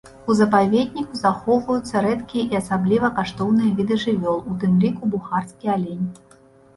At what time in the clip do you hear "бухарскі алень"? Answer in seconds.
5.13-6.09